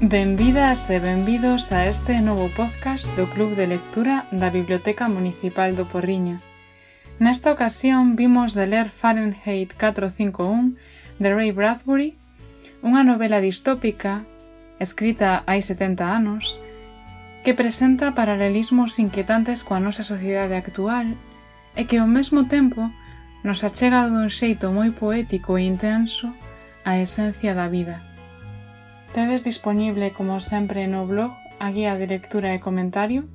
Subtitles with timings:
[0.00, 5.84] Benvidas e benvidos a este novo podcast do Club de Lectura da Biblioteca Municipal do
[5.84, 6.40] Porriño.
[7.20, 10.72] Nesta ocasión vimos de ler Fahrenheit 451
[11.20, 12.16] de Ray Bradbury,
[12.80, 14.24] unha novela distópica
[14.80, 16.64] escrita hai 70 anos
[17.44, 21.12] que presenta paralelismos inquietantes coa nosa sociedade actual
[21.76, 22.88] e que ao mesmo tempo
[23.44, 26.32] nos achega dun xeito moi poético e intenso
[26.88, 28.09] a esencia da vida.
[29.14, 33.26] Tedes disponible, como sempre, no blog a guía de lectura e comentario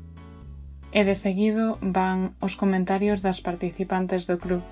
[0.96, 4.64] e de seguido van os comentarios das participantes do club.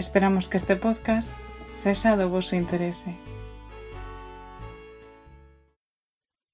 [0.00, 1.36] Esperamos que este podcast
[1.76, 3.12] sexa do vosso interese.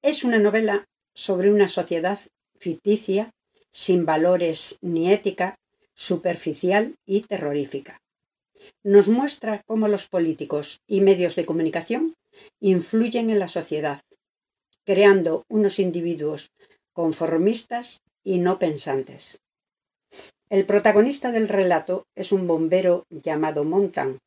[0.03, 0.83] Es una novela
[1.15, 2.19] sobre una sociedad
[2.59, 3.31] ficticia,
[3.71, 5.55] sin valores ni ética,
[5.95, 8.03] superficial y terrorífica.
[8.83, 12.18] Nos muestra cómo los políticos y medios de comunicación
[12.61, 14.01] influyen en la sociedad,
[14.85, 16.51] creando unos individuos
[16.93, 19.41] conformistas y no pensantes.
[20.51, 24.19] El protagonista del relato es un bombero llamado Montan,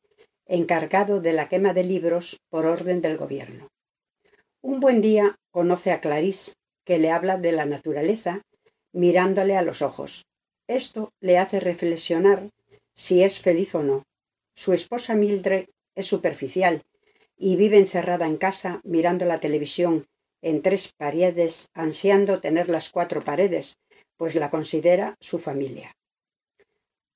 [0.46, 3.68] encargado de la quema de libros por orden del gobierno.
[4.60, 6.52] Un buen día conoce a Clarice,
[6.84, 8.42] que le habla de la naturaleza
[8.92, 10.24] mirándole a los ojos.
[10.68, 12.50] Esto le hace reflexionar
[12.94, 14.04] si es feliz o no.
[14.54, 16.82] Su esposa Mildred es superficial
[17.42, 20.06] y vive encerrada en casa mirando la televisión
[20.42, 23.80] en tres paredes, ansiando tener las cuatro paredes,
[24.16, 25.90] pues la considera su familia.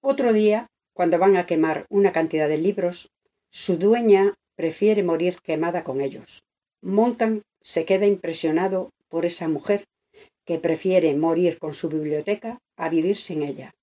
[0.00, 3.12] Otro día, cuando van a quemar una cantidad de libros,
[3.52, 6.42] su dueña prefiere morir quemada con ellos.
[6.82, 9.84] Montan se queda impresionado por esa mujer
[10.44, 13.74] que prefiere morir con su biblioteca a vivir sin ella.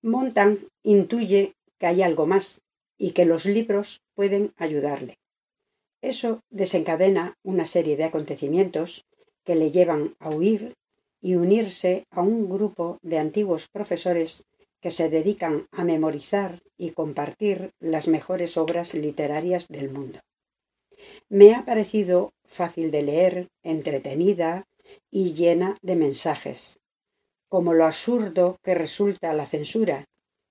[0.00, 2.62] Montan intuye que hay algo más
[3.02, 5.18] y que los libros pueden ayudarle.
[6.02, 9.06] Eso desencadena una serie de acontecimientos
[9.42, 10.76] que le llevan a huir
[11.20, 14.44] y unirse a un grupo de antiguos profesores
[14.80, 20.20] que se dedican a memorizar y compartir las mejores obras literarias del mundo.
[21.28, 24.68] Me ha parecido fácil de leer, entretenida
[25.10, 26.78] y llena de mensajes,
[27.48, 30.06] como lo absurdo que resulta la censura,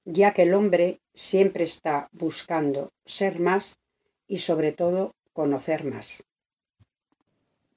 [0.05, 3.79] ya que el hombre siempre está buscando ser más
[4.27, 6.23] y sobre todo conocer más.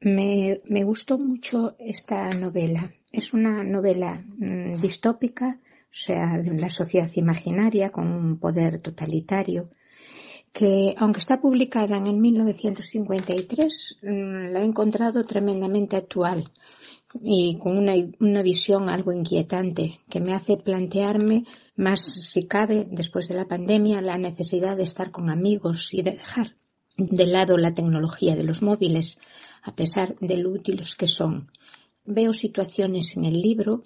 [0.01, 2.93] Me, me gustó mucho esta novela.
[3.11, 9.71] Es una novela mmm, distópica, o sea, de la sociedad imaginaria con un poder totalitario,
[10.53, 16.51] que aunque está publicada en el 1953, mmm, la he encontrado tremendamente actual
[17.23, 21.45] y con una, una visión algo inquietante que me hace plantearme
[21.77, 26.13] más si cabe después de la pandemia la necesidad de estar con amigos y de
[26.13, 26.57] dejar
[26.97, 29.19] de lado la tecnología de los móviles
[29.63, 31.51] a pesar de lo útiles que son.
[32.05, 33.83] Veo situaciones en el libro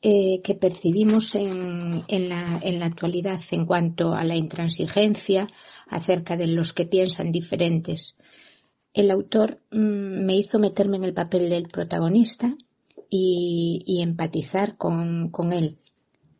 [0.00, 5.46] eh, que percibimos en, en, la, en la actualidad en cuanto a la intransigencia
[5.86, 8.16] acerca de los que piensan diferentes.
[8.94, 12.56] El autor mmm, me hizo meterme en el papel del protagonista
[13.10, 15.78] y, empatizar con, con él.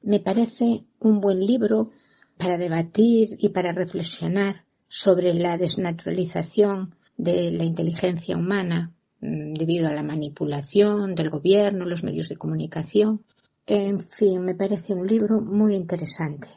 [0.03, 1.91] Me parece un buen libro
[2.37, 9.93] para debatir y para reflexionar sobre la desnaturalización de la inteligencia humana mm, debido a
[9.93, 13.25] la manipulación del gobierno, los medios de comunicación.
[13.67, 16.49] En fin, me parece un libro muy interesante.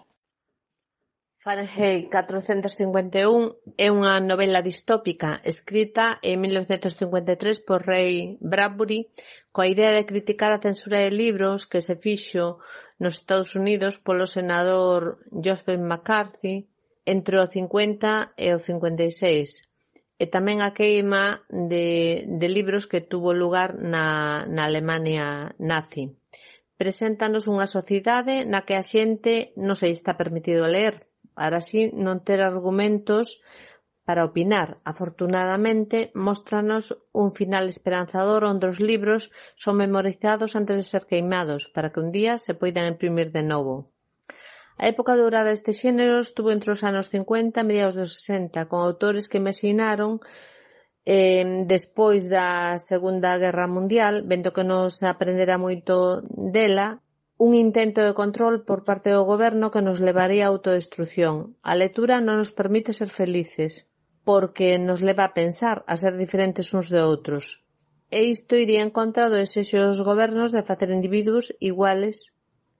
[1.43, 9.09] Fahrenheit 451 é unha novela distópica escrita en 1953 por Ray Bradbury
[9.49, 12.61] coa idea de criticar a censura de libros que se fixo
[13.01, 16.69] nos Estados Unidos polo senador Joseph McCarthy
[17.09, 19.65] entre o 50 e o 56
[20.21, 26.13] e tamén a queima de, de libros que tuvo lugar na, na Alemania nazi.
[26.77, 32.23] Preséntanos unha sociedade na que a xente non se está permitido ler, para así non
[32.27, 33.41] ter argumentos
[34.05, 34.77] para opinar.
[34.83, 41.91] Afortunadamente, móstranos un final esperanzador onde os libros son memorizados antes de ser queimados, para
[41.91, 43.91] que un día se poidan imprimir de novo.
[44.81, 48.81] A época dourada deste xénero estuvo entre os anos 50 e mediados dos 60, con
[48.81, 50.17] autores que mesinaron
[51.05, 57.01] eh, despois da Segunda Guerra Mundial, vendo que nos aprendera moito dela,
[57.45, 61.35] un intento de control por parte do Goberno que nos levaría á autodestrución.
[61.65, 63.89] A lectura non nos permite ser felices,
[64.29, 67.45] porque nos leva a pensar, a ser diferentes uns de outros.
[68.13, 72.29] E isto iría en contra do desexo dos gobernos de facer individuos iguales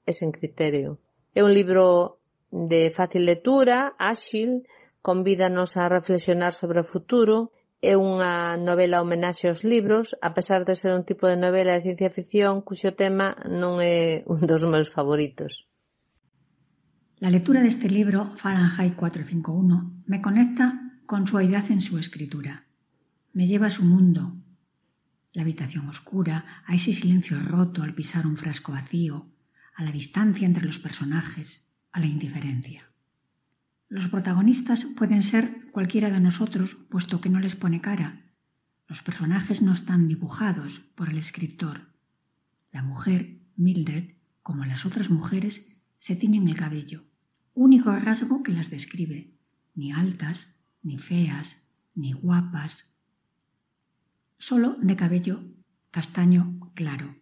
[0.05, 1.01] e sen criterio.
[1.33, 2.21] É un libro
[2.53, 4.69] de fácil lectura, áxil,
[5.01, 7.49] convídanos a reflexionar sobre o futuro
[7.81, 11.81] é unha novela homenaxe aos libros, a pesar de ser un tipo de novela de
[11.81, 15.65] ciencia ficción cuxo tema non é un dos meus favoritos.
[17.17, 22.65] La lectura de este libro, Fahrenheit 451, me conecta con su aidez en su escritura.
[23.33, 24.37] Me lleva a su mundo,
[25.33, 29.29] la habitación oscura, a ese silencio roto al pisar un frasco vacío,
[29.75, 32.90] a la distancia entre los personajes, a la indiferencia.
[33.91, 38.23] Los protagonistas pueden ser cualquiera de nosotros, puesto que no les pone cara.
[38.87, 41.91] Los personajes no están dibujados por el escritor.
[42.71, 47.03] La mujer, Mildred, como las otras mujeres, se tiñen el cabello
[47.53, 49.37] único rasgo que las describe,
[49.75, 51.57] ni altas, ni feas,
[51.93, 52.85] ni guapas,
[54.37, 55.43] solo de cabello
[55.91, 57.17] castaño claro,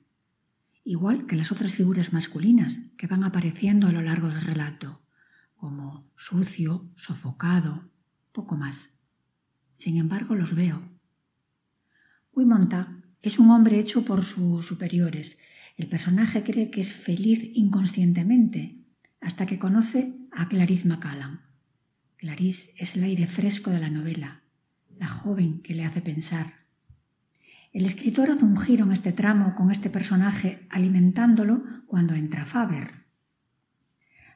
[0.84, 5.02] igual que las otras figuras masculinas que van apareciendo a lo largo del relato,
[5.60, 7.90] como sucio, sofocado,
[8.32, 8.92] poco más.
[9.74, 10.82] Sin embargo, los veo.
[12.34, 15.38] Wimonta es un hombre hecho por sus superiores.
[15.76, 18.78] El personaje cree que es feliz inconscientemente
[19.20, 21.42] hasta que conoce a Clarice Macallan.
[22.16, 24.44] Clarice es el aire fresco de la novela,
[24.98, 26.66] la joven que le hace pensar.
[27.74, 33.09] El escritor hace un giro en este tramo con este personaje alimentándolo cuando entra Faber.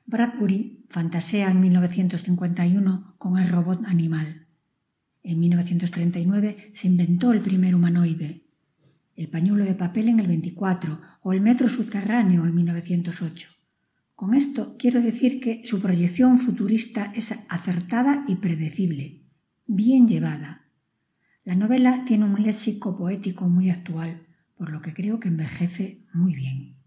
[0.05, 4.47] Bradbury fantasea en 1951 con el robot animal.
[5.23, 8.43] En 1939 se inventó el primer humanoide,
[9.15, 13.49] el pañuelo de papel en el 24 o el metro subterráneo en 1908.
[14.13, 19.23] Con esto quiero decir que su proyección futurista es acertada y predecible,
[19.65, 20.67] bien llevada.
[21.45, 24.27] La novela tiene un léxico poético muy actual,
[24.57, 26.82] por lo que creo que envejece muy bien.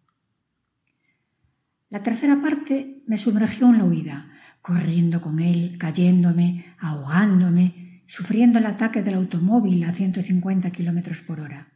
[1.88, 8.66] La tercera parte me sumergió en la huida, corriendo con él, cayéndome, ahogándome, sufriendo el
[8.66, 11.72] ataque del automóvil a 150 kilómetros por hora.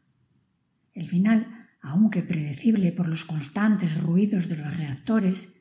[0.95, 5.55] El final aunque predecible por los constantes ruidos de los reactores,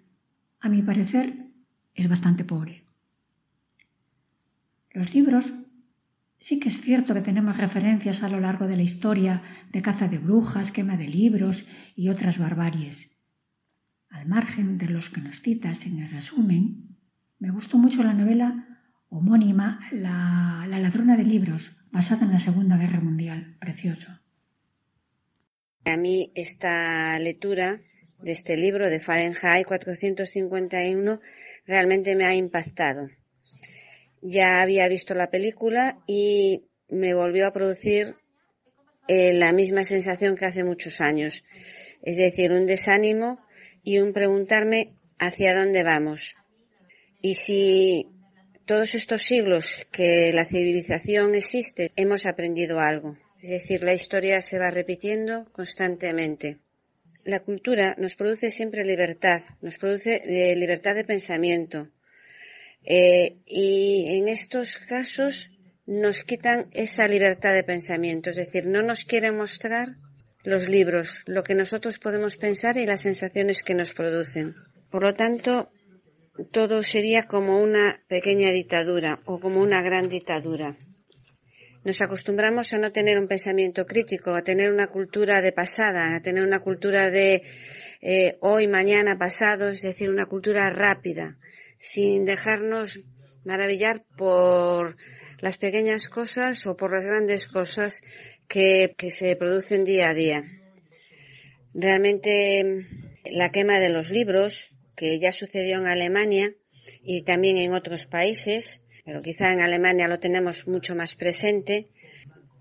[0.59, 1.47] a mi parecer
[1.95, 2.85] es bastante pobre.
[4.91, 5.53] Los libros
[6.37, 10.07] sí que es cierto que tenemos referencias a lo largo de la historia de caza
[10.07, 11.65] de brujas, quema de libros
[11.95, 13.18] y otras barbaries.
[14.09, 16.97] Al margen de los que nos citas en el resumen,
[17.39, 18.65] me gustó mucho la novela
[19.09, 23.57] homónima La, la ladrona de libros, basada en la Segunda Guerra Mundial.
[23.59, 24.19] Precioso.
[25.85, 27.81] A mí esta lectura
[28.21, 31.19] de este libro de Fahrenheit 451
[31.65, 33.07] realmente me ha impactado.
[34.21, 38.15] Ya había visto la película y me volvió a producir
[39.07, 41.43] eh, la misma sensación que hace muchos años.
[42.01, 43.39] Es decir, un desánimo
[43.83, 46.35] y un preguntarme hacia dónde vamos.
[47.21, 48.07] Y si
[48.65, 53.17] todos estos siglos que la civilización existe hemos aprendido algo.
[53.41, 56.59] Es decir, la historia se va repitiendo constantemente.
[57.25, 61.89] La cultura nos produce siempre libertad, nos produce eh, libertad de pensamiento.
[62.83, 65.51] Eh, y en estos casos
[65.85, 69.95] nos quitan esa libertad de pensamiento, es decir, no nos quieren mostrar
[70.43, 74.55] los libros, lo que nosotros podemos pensar y las sensaciones que nos producen.
[74.89, 75.71] Por lo tanto,
[76.51, 80.77] todo sería como una pequeña dictadura o como una gran dictadura.
[81.83, 86.21] Nos acostumbramos a no tener un pensamiento crítico, a tener una cultura de pasada, a
[86.21, 87.41] tener una cultura de
[88.01, 91.37] eh, hoy, mañana, pasado, es decir, una cultura rápida,
[91.77, 92.99] sin dejarnos
[93.45, 94.95] maravillar por
[95.39, 98.01] las pequeñas cosas o por las grandes cosas
[98.49, 100.43] que, se producen día a día.
[101.73, 102.85] Realmente
[103.31, 106.55] la quema de los libros, que ya sucedió en Alemania
[107.03, 111.89] y también en otros países, pero quizá en Alemania lo tenemos mucho más presente,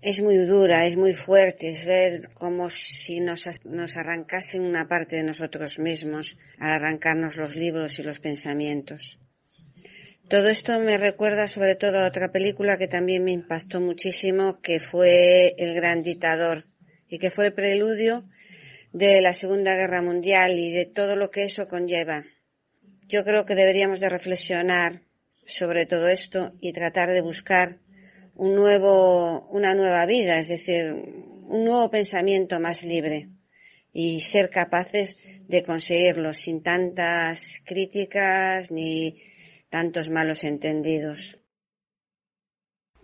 [0.01, 5.17] es muy dura, es muy fuerte, es ver como si nos, nos arrancasen una parte
[5.17, 9.19] de nosotros mismos al arrancarnos los libros y los pensamientos.
[10.29, 14.79] Todo esto me recuerda sobre todo a otra película que también me impactó muchísimo, que
[14.79, 16.65] fue El Gran Dictador,
[17.07, 18.23] y que fue el preludio
[18.93, 22.25] de la Segunda Guerra Mundial y de todo lo que eso conlleva.
[23.07, 25.01] Yo creo que deberíamos de reflexionar
[25.47, 27.79] sobre todo esto y tratar de buscar
[28.35, 33.29] un nuevo, una nueva vida, es decir, un nuevo pensamiento más libre
[33.91, 35.17] y ser capaces
[35.47, 39.17] de conseguirlo sin tantas críticas ni
[39.69, 41.37] tantos malos entendidos.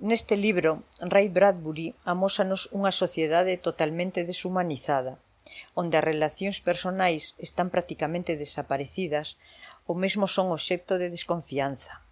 [0.01, 5.23] Neste libro, Ray Bradbury amósanos unha sociedade totalmente deshumanizada,
[5.71, 9.39] onde as relacións personais están prácticamente desaparecidas
[9.87, 12.03] ou mesmo son obxecto de desconfianza.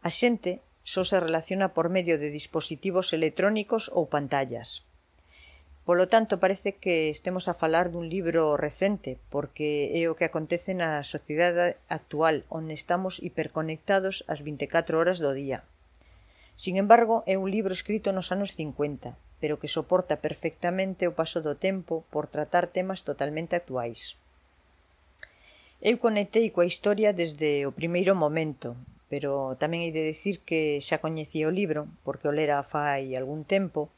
[0.00, 4.88] A xente só se relaciona por medio de dispositivos electrónicos ou pantallas.
[5.84, 10.76] Polo tanto, parece que estemos a falar dun libro recente, porque é o que acontece
[10.76, 15.64] na sociedade actual, onde estamos hiperconectados as 24 horas do día.
[16.54, 21.40] Sin embargo, é un libro escrito nos anos 50, pero que soporta perfectamente o paso
[21.40, 24.20] do tempo por tratar temas totalmente actuais.
[25.80, 28.76] Eu conectei coa historia desde o primeiro momento,
[29.08, 33.48] pero tamén hei de decir que xa coñecía o libro, porque o lera fai algún
[33.48, 33.88] tempo,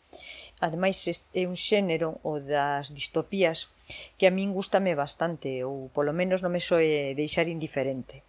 [0.63, 3.67] ademais é un xénero o das distopías
[4.15, 8.23] que a min gustame bastante ou polo menos non me soe deixar indiferente.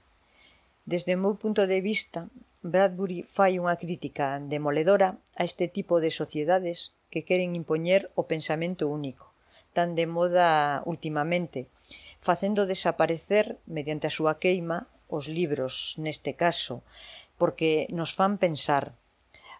[0.83, 2.33] Desde o meu punto de vista,
[2.65, 8.89] Bradbury fai unha crítica demoledora a este tipo de sociedades que queren impoñer o pensamento
[8.89, 9.29] único,
[9.77, 11.69] tan de moda últimamente,
[12.17, 16.81] facendo desaparecer mediante a súa queima os libros, neste caso,
[17.37, 18.97] porque nos fan pensar,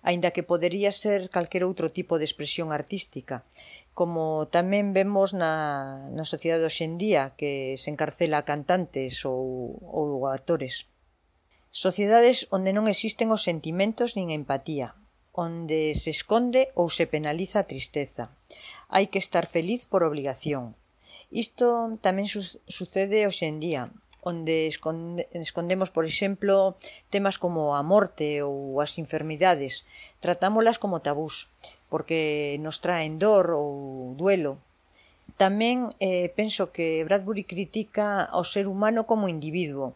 [0.04, 3.48] aínda que podería ser calquer outro tipo de expresión artística,
[3.96, 10.92] como tamén vemos na, na sociedade hoxendía que se encarcela a cantantes ou, ou actores.
[11.72, 14.94] Sociedades onde non existen os sentimentos nin a empatía,
[15.34, 18.30] onde se esconde ou se penaliza a tristeza.
[18.92, 20.78] Hai que estar feliz por obligación.
[21.34, 23.90] Isto tamén su sucede hoxendía,
[24.24, 26.80] onde esconde, escondemos, por exemplo,
[27.12, 29.84] temas como a morte ou as enfermidades.
[30.24, 31.52] Tratámolas como tabús,
[31.92, 34.64] porque nos traen dor ou duelo.
[35.36, 39.96] Tamén eh, penso que Bradbury critica ao ser humano como individuo,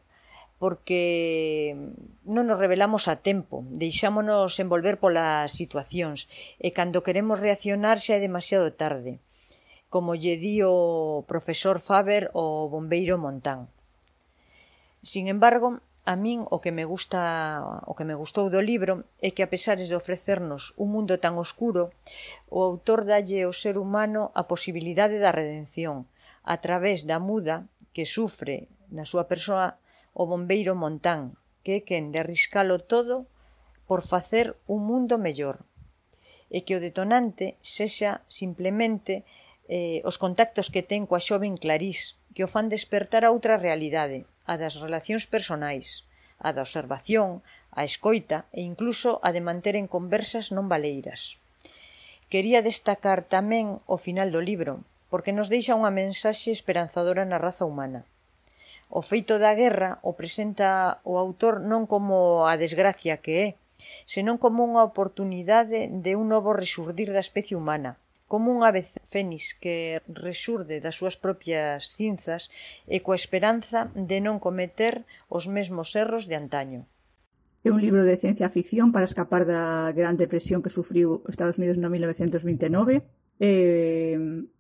[0.57, 1.75] porque
[2.25, 6.25] non nos revelamos a tempo, deixámonos envolver polas situacións,
[6.57, 9.21] e cando queremos reaccionar xa é demasiado tarde,
[9.93, 13.69] como lle di o profesor Faber o bombeiro Montán.
[15.03, 19.35] Sin embargo, a min o que me gusta o que me gustou do libro é
[19.35, 21.91] que a pesares de ofrecernos un mundo tan oscuro,
[22.47, 26.07] o autor dalle ao ser humano a posibilidade da redención
[26.47, 29.75] a través da muda que sufre na súa persoa
[30.15, 33.27] o bombeiro Montán, que é quen de arriscalo todo
[33.83, 35.67] por facer un mundo mellor
[36.47, 39.27] e que o detonante sexa simplemente
[39.67, 44.23] eh, os contactos que ten coa xoven Clarís, que o fan despertar a outra realidade,
[44.47, 46.07] a das relacións personais,
[46.39, 47.43] a da observación,
[47.75, 51.35] a escoita e incluso a de manter en conversas non valeiras.
[52.31, 57.67] Quería destacar tamén o final do libro, porque nos deixa unha mensaxe esperanzadora na raza
[57.67, 58.07] humana.
[58.87, 63.47] O feito da guerra o presenta o autor non como a desgracia que é,
[64.07, 69.55] senón como unha oportunidade de un novo resurdir da especie humana, como unha ave fénix
[69.55, 72.51] que resurde das súas propias cinzas
[72.85, 76.81] e coa esperanza de non cometer os mesmos erros de antaño.
[77.67, 81.79] É un libro de ciencia ficción para escapar da gran depresión que sufriu Estados Unidos
[81.79, 83.03] no 1929.
[83.39, 84.17] Eh,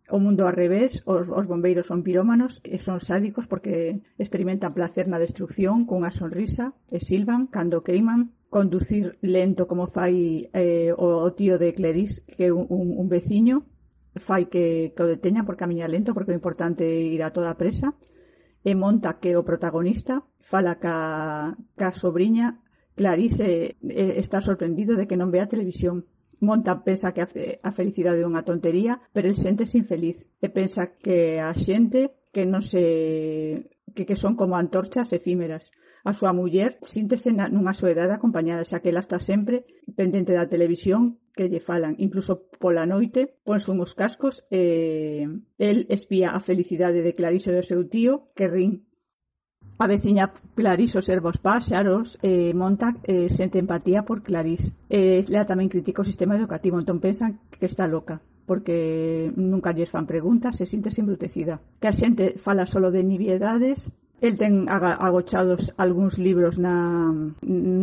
[0.09, 5.05] o mundo ao revés, os, os bombeiros son pirómanos e son sádicos porque experimentan placer
[5.07, 11.29] na destrucción cunha sonrisa e silban cando queiman conducir lento como fai eh, o, o
[11.33, 13.65] tío de Cleris, que un, un, un veciño
[14.17, 17.59] fai que, que o deteña por camiñar lento porque é importante ir a toda a
[17.59, 17.93] presa
[18.65, 22.59] e monta que o protagonista fala ca, ca sobrinha
[22.97, 26.09] Clarice eh, eh, está sorprendido de que non vea televisión.
[26.41, 27.21] Monta pensa que
[27.61, 32.49] a felicidade é unha tontería, pero el sente infeliz e pensa que a xente que
[32.49, 35.69] non se que, que son como antorchas efímeras.
[36.03, 39.65] A súa muller síntese nunha soedade acompañada, xa que ela está sempre
[39.97, 41.01] pendente da televisión
[41.37, 41.93] que lle falan.
[41.97, 44.63] Incluso pola noite ponse uns cascos e
[45.57, 48.87] el espía a felicidade de Clariso do seu tío que rin
[49.79, 54.73] A veciña Clarís observa os pás, xaros, e eh, monta, eh, sente empatía por Claris.
[54.89, 58.77] Eh, ela tamén critica o sistema educativo, entón pensan que está loca porque
[59.35, 61.59] nunca lles fan preguntas, se sinte embrutecida.
[61.79, 66.75] Que a xente fala solo de niviedades El ten agochados algúns libros na,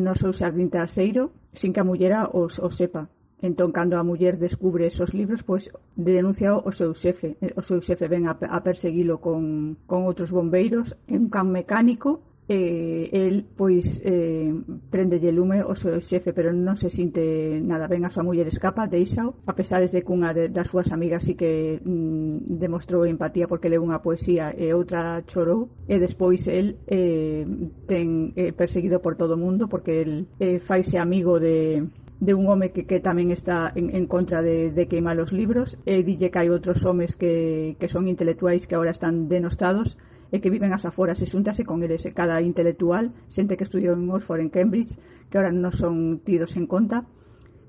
[0.05, 3.07] no seu xardín traseiro sin que a mullera os, os sepa.
[3.38, 7.38] Entón, cando a muller descubre esos libros, pois denuncia o seu xefe.
[7.55, 12.11] O seu xefe ven a, a perseguilo con, con outros bombeiros, en un can mecánico
[12.49, 14.53] eh, eh el pois eh,
[14.91, 18.87] prendelle lume o seu xefe pero non se sinte nada ben a súa muller escapa,
[18.87, 23.73] deixao a pesar de cunha de, das súas amigas sí que mm, demostrou empatía porque
[23.73, 27.49] leu unha poesía e outra chorou e despois el eh,
[27.89, 31.89] ten eh, perseguido por todo o mundo porque el eh, faise amigo de
[32.21, 35.77] de un home que, que tamén está en, en contra de, de queimar os libros
[35.85, 39.99] e dille que hai outros homes que, que son intelectuais que agora están denostados
[40.35, 42.03] e que viven as aforas e xúntase con eles.
[42.03, 44.99] E cada intelectual, xente que estudiou en Oxford, en Cambridge,
[45.31, 47.07] que ahora non son tidos en conta,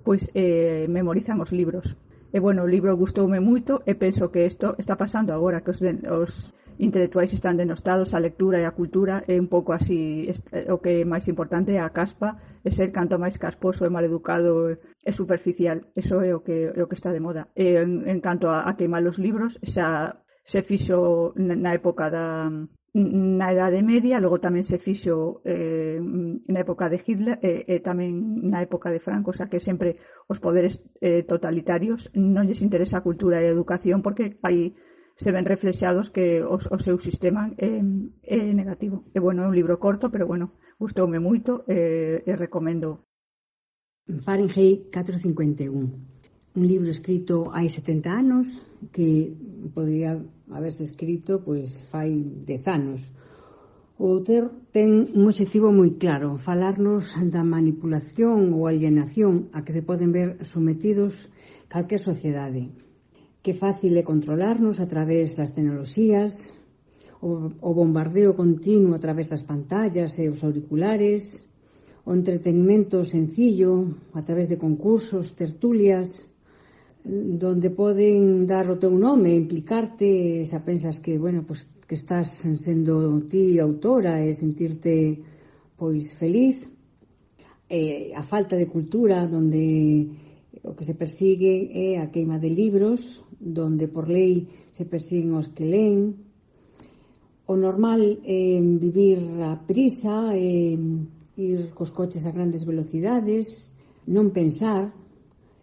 [0.01, 1.93] pois eh, memorizan os libros.
[2.34, 5.79] E bueno, o libro gustoume moito e penso que isto está pasando agora, que os,
[5.79, 10.67] den, os intelectuais están denostados, a lectura e a cultura é un pouco así eh,
[10.74, 14.74] o que é máis importante é a caspa é ser canto máis casposo e maleducado
[15.05, 17.48] e superficial, eso é o que, o que está de moda.
[17.53, 22.49] E en, en canto a, a queimar os libros xa se fixo na época da
[22.95, 27.81] na Idade Media, logo tamén se fixo eh, na época de Hitler e, eh, eh,
[27.83, 29.99] tamén na época de Franco, xa que sempre
[30.31, 34.79] os poderes eh, totalitarios non lles interesa a cultura e a educación porque aí
[35.19, 37.83] se ven reflexados que os, o seu sistema é,
[38.23, 39.11] é negativo.
[39.11, 43.03] E bueno, é un libro corto, pero bueno, gustoume moito e, e recomendo.
[44.23, 46.15] Fahrenheit 451
[46.55, 48.63] un libro escrito hai 70 anos
[48.95, 49.35] que
[49.75, 53.11] podría haberse escrito pois fai dez anos.
[53.97, 59.87] O autor ten un objetivo moi claro, falarnos da manipulación ou alienación a que se
[59.87, 61.31] poden ver sometidos
[61.71, 62.75] calquer sociedade.
[63.39, 66.59] Que fácil é controlarnos a través das tecnoloxías,
[67.23, 71.47] o, o bombardeo continuo a través das pantallas e os auriculares,
[72.03, 76.34] o entretenimento sencillo a través de concursos, tertulias,
[77.05, 82.41] donde poden dar o teu nome, implicarte, xa pensas que, bueno, pois, pues, que estás
[82.57, 85.21] sendo ti autora e sentirte
[85.77, 86.65] pois feliz.
[87.69, 90.09] Eh, a falta de cultura onde
[90.65, 95.53] o que se persigue é a queima de libros, donde por lei se persiguen os
[95.53, 96.17] que leen.
[97.45, 100.74] O normal é eh, vivir a prisa, eh,
[101.38, 103.69] ir cos coches a grandes velocidades,
[104.09, 104.89] non pensar,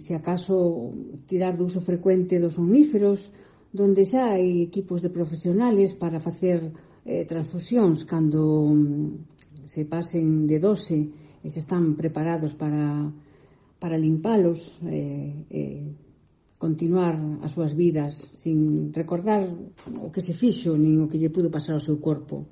[0.03, 0.91] se acaso
[1.31, 3.31] tirar do uso frecuente dos omníferos,
[3.71, 6.59] donde xa hai equipos de profesionales para facer
[7.07, 10.99] eh, transfusións cando mm, se pasen de dose
[11.43, 13.07] e xa están preparados para,
[13.79, 15.87] para limpalos eh, e eh, eh,
[16.63, 19.51] continuar as súas vidas sin recordar
[19.99, 22.47] o que se fixo nin o que lle pudo pasar ao seu corpo.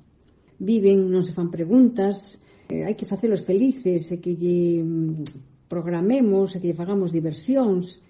[0.59, 2.35] Viven, non se fan preguntas,
[2.67, 8.03] eh, hai que facelos felices e que lle mm, programemos e que lle fagamos diversións,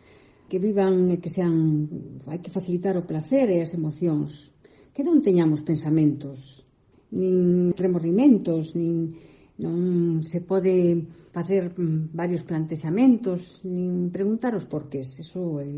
[0.49, 1.85] que vivan e que sean
[2.25, 4.49] hai que facilitar o placer e as emocións,
[4.97, 6.65] que non teñamos pensamentos,
[7.13, 9.13] nin remordimentos, nin
[9.61, 15.21] non se pode facer mm, varios plantexamentos, nin preguntar os porqués.
[15.21, 15.69] Eso é,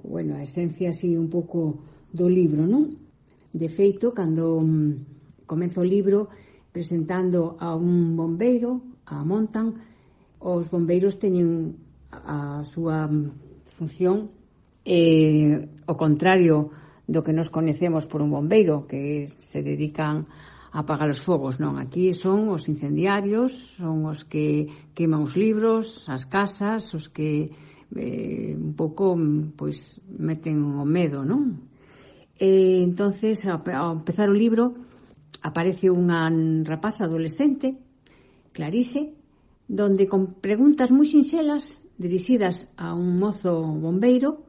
[0.00, 2.96] bueno, a esencia así un pouco do libro, non?
[3.52, 6.32] De feito, cando mm, comezo o libro
[6.72, 9.89] presentando a un bombeiro, a Montan,
[10.40, 11.76] os bombeiros teñen
[12.10, 13.06] a súa
[13.68, 14.32] función
[14.88, 16.72] eh, o contrario
[17.04, 20.24] do que nos coñecemos por un bombeiro que se dedican
[20.72, 21.76] a apagar os fogos, non?
[21.76, 27.52] Aquí son os incendiarios, son os que queman os libros, as casas, os que
[27.98, 29.18] eh, un pouco
[29.58, 31.68] pois meten o medo, non?
[32.40, 34.72] E entonces, ao empezar o libro,
[35.44, 36.32] aparece unha
[36.64, 37.76] rapaza adolescente,
[38.54, 39.19] Clarice,
[39.70, 44.42] donde con preguntas moi sinxelas dirixidas a un mozo bombeiro,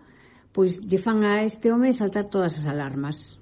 [0.49, 3.37] pois lle fan a este home saltar todas as alarmas.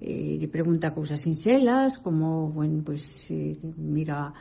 [0.00, 4.32] Eh, lle pregunta cousas sinxelas, como, bueno, pois, se mira,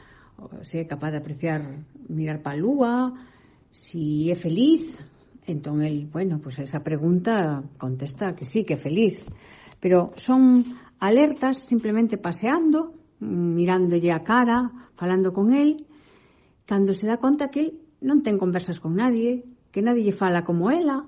[0.64, 3.12] se é capaz de apreciar, mirar pa lúa,
[3.68, 5.04] si é feliz,
[5.44, 9.28] entón el, bueno, pois esa pregunta contesta que sí, que é feliz.
[9.84, 10.64] Pero son
[11.04, 15.92] alertas simplemente paseando, mirándolle a cara, falando con el,
[16.66, 17.70] cando se dá conta que el
[18.04, 21.08] non ten conversas con nadie, que nadie lle fala como ela,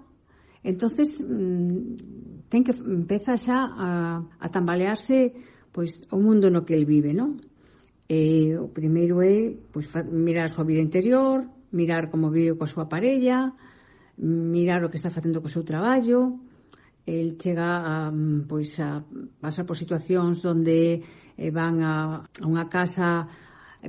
[0.63, 3.89] entonces mmm, ten que empeza xa a,
[4.39, 5.35] a tambalearse
[5.75, 7.35] pois o mundo no que el vive, non?
[8.07, 11.43] E o primeiro é pois, mirar a súa vida interior,
[11.75, 13.51] mirar como vive coa súa parella,
[14.17, 16.39] mirar o que está facendo co seu traballo,
[17.03, 17.95] el chega a,
[18.47, 19.03] pois a
[19.43, 21.03] pasar por situacións onde
[21.37, 23.27] eh, van a, a unha casa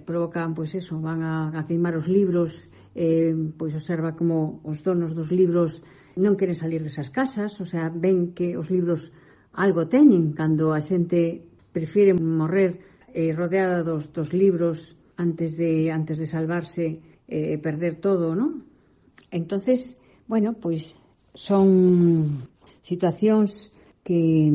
[0.03, 5.15] provocan, pois eso, van a, a queimar os libros, eh, pois observa como os donos
[5.15, 5.85] dos libros
[6.17, 9.13] non queren salir desas casas, o sea, ven que os libros
[9.53, 12.81] algo teñen cando a xente prefire morrer
[13.13, 16.87] eh, rodeada dos, dos libros antes de antes de salvarse
[17.29, 18.65] e eh, perder todo, non?
[19.33, 20.97] Entonces, bueno, pois
[21.37, 22.49] son
[22.81, 24.49] situacións que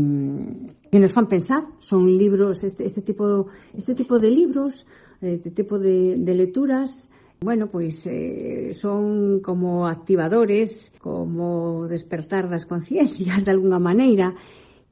[0.91, 4.85] que nos fan pensar, son libros este, este tipo este tipo de libros
[5.21, 7.09] este tipo de, de lecturas
[7.43, 14.37] Bueno, pois eh, son como activadores, como despertar das conciencias de alguna maneira,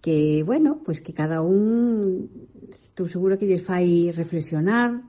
[0.02, 2.26] que, bueno, pois que cada un
[2.74, 5.06] estou seguro que lles fai reflexionar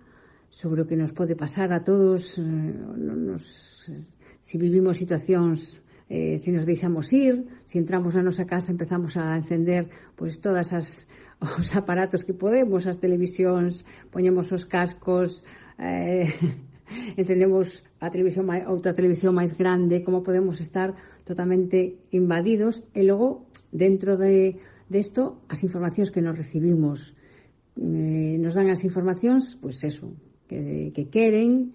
[0.52, 3.88] sobre o que nos pode pasar a todos eh, nos,
[4.44, 5.80] si vivimos situacións
[6.12, 10.76] eh, se nos deixamos ir, se entramos na nosa casa empezamos a encender pois todas
[10.76, 11.08] as
[11.60, 15.40] os aparatos que podemos, as televisións, poñemos os cascos,
[15.80, 16.28] eh,
[17.16, 20.92] encendemos a televisión outra televisión máis grande, como podemos estar
[21.24, 27.16] totalmente invadidos e logo dentro de desto as informacións que nos recibimos.
[27.78, 30.12] Eh, nos dan as informacións, pois pues eso,
[30.44, 31.72] que, que queren,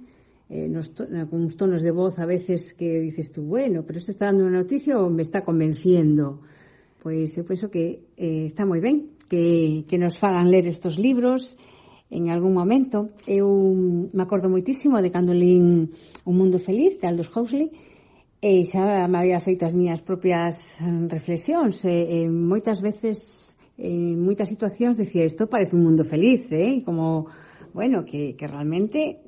[0.52, 4.14] eh, nos, con uns tonos de voz a veces que dices tú, bueno, pero isto
[4.14, 6.44] está dando unha noticia ou me está convenciendo.
[7.02, 11.58] Pois eu penso que eh, está moi ben que, que nos fagan ler estes libros
[12.10, 13.10] en algún momento.
[13.26, 13.50] Eu
[14.14, 15.92] me acordo moitísimo de cando lín
[16.26, 17.70] Un mundo feliz de Aldous Huxley
[18.42, 20.78] e xa me había feito as miñas propias
[21.10, 26.86] reflexións e, e moitas veces en moitas situacións dicía isto parece un mundo feliz, eh?
[26.86, 27.28] como
[27.74, 29.20] bueno, que, que realmente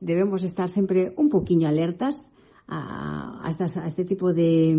[0.00, 2.30] debemos estar sempre un poquinho alertas
[2.68, 4.76] a, a, estas, a este tipo de,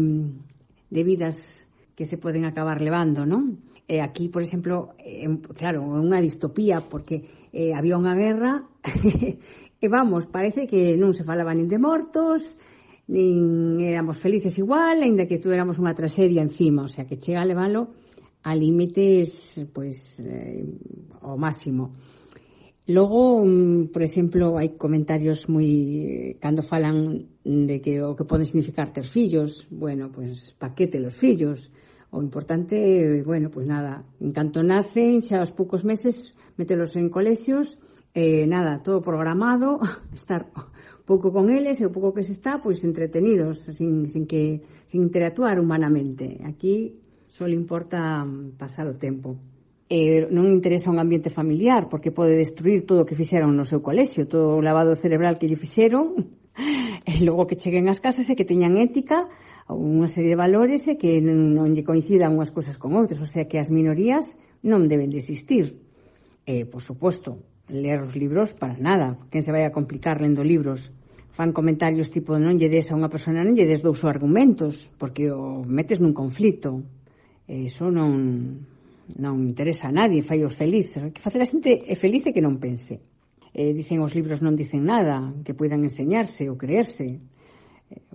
[0.90, 3.60] de vidas que se poden acabar levando, non?
[3.92, 5.28] eh, aquí, por exemplo, eh,
[5.60, 8.64] claro, unha distopía, porque eh, había unha guerra,
[9.84, 12.56] e vamos, parece que non se falaba nin de mortos,
[13.12, 17.50] nin éramos felices igual, aínda que tuéramos unha tragedia encima, o sea, que chega a
[17.50, 17.92] leválo
[18.48, 20.64] a límites, pois, pues, eh,
[21.20, 21.92] ao máximo.
[22.88, 28.48] Logo, mm, por exemplo, hai comentarios moi eh, cando falan de que o que pode
[28.48, 31.76] significar ter fillos, bueno, pois pues, pa que te los fillos?
[32.12, 37.80] O importante, bueno, pois nada, en canto nacen, xa aos poucos meses, metelos en colexios,
[38.12, 39.80] eh, nada, todo programado,
[40.12, 40.52] estar
[41.08, 44.60] pouco con eles e o pouco que se está, pois entretenidos, sin, sin que
[44.92, 46.44] sin interactuar humanamente.
[46.44, 47.00] Aquí
[47.32, 49.40] só importa mm, pasar o tempo.
[49.88, 53.80] Eh, non interesa un ambiente familiar, porque pode destruir todo o que fixeron no seu
[53.80, 56.16] colexio, todo o lavado cerebral que lle fixeron,
[57.08, 59.32] e logo que cheguen ás casas e que teñan ética
[59.74, 63.48] unha serie de valores e que non, lle coincidan unhas cousas con outras, o sea
[63.48, 65.80] que as minorías non deben de existir.
[66.44, 67.40] E, por suposto,
[67.72, 70.92] ler os libros para nada, quen se vai a complicar lendo libros.
[71.32, 75.32] Fan comentarios tipo non lle des a unha persona, non lle des dous argumentos, porque
[75.32, 76.84] o metes nun conflito.
[77.48, 78.68] E iso non,
[79.16, 80.92] non interesa a nadie, fai os feliz.
[81.16, 83.00] Que facer a xente é feliz e que non pense.
[83.56, 87.20] Eh, dicen os libros non dicen nada, que poidan enseñarse ou creerse.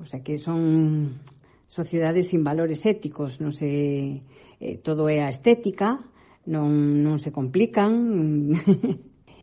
[0.00, 1.20] O sea que son
[1.68, 4.22] sociedades sin valores éticos, non se
[4.60, 6.00] eh, todo é a estética,
[6.46, 8.52] non non se complican.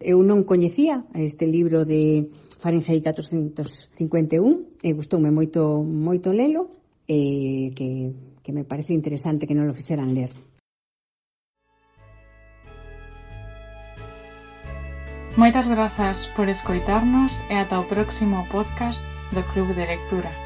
[0.03, 2.27] Eu non coñecía este libro de
[2.59, 6.75] Fahrenheit 451 e gustoume moito moito lelo
[7.07, 8.11] e que
[8.43, 10.31] que me parece interesante que non lo fixeran ler.
[15.39, 19.01] Moitas grazas por escoitarnos e ata o próximo podcast
[19.33, 20.42] do Club de Lectura.